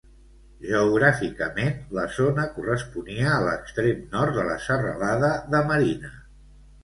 [0.67, 6.11] Geogràficament, la zona corresponia a l'extrem nord de la Serralada de Marina.